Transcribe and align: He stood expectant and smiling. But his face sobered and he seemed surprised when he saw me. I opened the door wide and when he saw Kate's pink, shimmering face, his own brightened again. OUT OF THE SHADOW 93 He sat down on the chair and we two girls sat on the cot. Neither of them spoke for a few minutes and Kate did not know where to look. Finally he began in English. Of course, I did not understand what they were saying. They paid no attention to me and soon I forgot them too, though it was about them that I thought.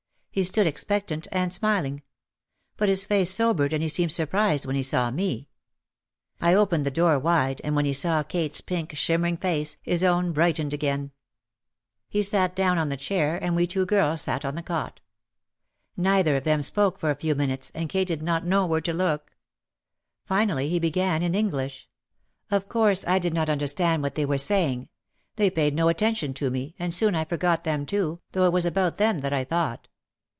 He 0.33 0.45
stood 0.45 0.65
expectant 0.65 1.27
and 1.29 1.51
smiling. 1.51 2.03
But 2.77 2.87
his 2.87 3.03
face 3.03 3.29
sobered 3.29 3.73
and 3.73 3.83
he 3.83 3.89
seemed 3.89 4.13
surprised 4.13 4.65
when 4.65 4.77
he 4.77 4.81
saw 4.81 5.11
me. 5.11 5.49
I 6.39 6.53
opened 6.53 6.85
the 6.85 6.89
door 6.89 7.19
wide 7.19 7.59
and 7.65 7.75
when 7.75 7.83
he 7.83 7.91
saw 7.91 8.23
Kate's 8.23 8.61
pink, 8.61 8.95
shimmering 8.95 9.35
face, 9.35 9.75
his 9.81 10.05
own 10.05 10.31
brightened 10.31 10.73
again. 10.73 11.01
OUT 11.01 11.03
OF 11.03 11.03
THE 12.13 12.17
SHADOW 12.17 12.17
93 12.17 12.19
He 12.19 12.23
sat 12.23 12.55
down 12.55 12.77
on 12.77 12.87
the 12.87 12.95
chair 12.95 13.43
and 13.43 13.57
we 13.57 13.67
two 13.67 13.85
girls 13.85 14.21
sat 14.21 14.45
on 14.45 14.55
the 14.55 14.63
cot. 14.63 15.01
Neither 15.97 16.37
of 16.37 16.45
them 16.45 16.61
spoke 16.61 16.97
for 16.97 17.11
a 17.11 17.15
few 17.15 17.35
minutes 17.35 17.69
and 17.75 17.89
Kate 17.89 18.07
did 18.07 18.21
not 18.23 18.45
know 18.45 18.65
where 18.65 18.79
to 18.79 18.93
look. 18.93 19.33
Finally 20.23 20.69
he 20.69 20.79
began 20.79 21.21
in 21.21 21.35
English. 21.35 21.89
Of 22.49 22.69
course, 22.69 23.03
I 23.05 23.19
did 23.19 23.33
not 23.33 23.49
understand 23.49 24.01
what 24.01 24.15
they 24.15 24.23
were 24.25 24.37
saying. 24.37 24.87
They 25.35 25.49
paid 25.49 25.75
no 25.75 25.89
attention 25.89 26.33
to 26.35 26.49
me 26.49 26.73
and 26.79 26.93
soon 26.93 27.15
I 27.15 27.25
forgot 27.25 27.65
them 27.65 27.85
too, 27.85 28.21
though 28.31 28.45
it 28.45 28.53
was 28.53 28.65
about 28.65 28.95
them 28.97 29.17
that 29.17 29.33
I 29.33 29.43
thought. 29.43 29.89